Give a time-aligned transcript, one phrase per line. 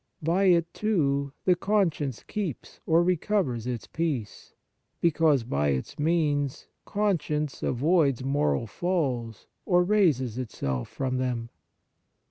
[0.23, 4.51] By it, too, the conscience keeps or recovers its peace,
[4.99, 11.49] because, by its means, conscience avoids moral falls or raises itself from them.